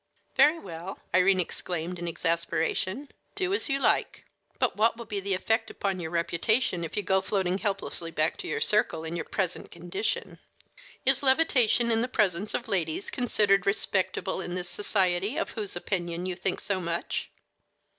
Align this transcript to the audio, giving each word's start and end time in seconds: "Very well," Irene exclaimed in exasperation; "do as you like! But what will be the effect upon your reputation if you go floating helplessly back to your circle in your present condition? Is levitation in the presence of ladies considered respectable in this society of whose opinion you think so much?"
"Very 0.35 0.57
well," 0.57 0.97
Irene 1.13 1.39
exclaimed 1.39 1.99
in 1.99 2.07
exasperation; 2.07 3.07
"do 3.35 3.53
as 3.53 3.69
you 3.69 3.77
like! 3.77 4.25
But 4.57 4.75
what 4.75 4.97
will 4.97 5.05
be 5.05 5.19
the 5.19 5.35
effect 5.35 5.69
upon 5.69 5.99
your 5.99 6.09
reputation 6.09 6.83
if 6.83 6.97
you 6.97 7.03
go 7.03 7.21
floating 7.21 7.59
helplessly 7.59 8.09
back 8.09 8.37
to 8.37 8.47
your 8.47 8.61
circle 8.61 9.03
in 9.03 9.15
your 9.15 9.25
present 9.25 9.69
condition? 9.69 10.39
Is 11.05 11.21
levitation 11.21 11.91
in 11.91 12.01
the 12.01 12.07
presence 12.07 12.55
of 12.55 12.67
ladies 12.67 13.11
considered 13.11 13.67
respectable 13.67 14.41
in 14.41 14.55
this 14.55 14.69
society 14.69 15.37
of 15.37 15.51
whose 15.51 15.75
opinion 15.75 16.25
you 16.25 16.35
think 16.35 16.61
so 16.61 16.79
much?" 16.81 17.29